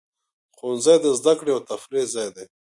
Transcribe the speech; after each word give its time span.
ښوونځی 0.55 0.95
د 1.03 1.05
زده 1.19 1.33
کړې 1.39 1.51
او 1.55 1.61
تفریح 1.69 2.05
ځای 2.13 2.29
دی. 2.35 2.45